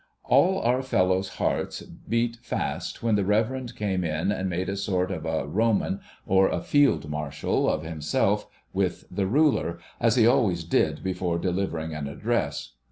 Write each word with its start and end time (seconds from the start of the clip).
All 0.23 0.59
our 0.63 0.81
fellows' 0.81 1.35
hearts 1.35 1.83
beat 1.83 2.37
fast 2.37 3.03
when 3.03 3.13
the 3.13 3.23
Reverend 3.23 3.75
came 3.75 4.03
in, 4.03 4.31
and 4.31 4.49
made 4.49 4.67
a 4.67 4.75
sort 4.75 5.11
of 5.11 5.27
a 5.27 5.45
Roman, 5.45 5.99
or 6.25 6.49
a 6.49 6.59
Field 6.59 7.07
Marshal, 7.07 7.69
of 7.69 7.83
himself 7.83 8.47
with 8.73 9.05
the 9.11 9.27
ruler; 9.27 9.77
as 9.99 10.15
he 10.15 10.25
always 10.25 10.63
did 10.63 11.03
before 11.03 11.37
delivering 11.37 11.93
an 11.93 12.07
address. 12.07 12.71